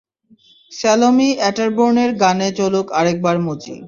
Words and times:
স্যালোমি 0.71 1.29
অট্যারবোর্নের 1.41 2.11
গানে 2.23 2.47
চলুন 2.59 2.85
আরেকবার 2.99 3.35
মজি! 3.45 3.75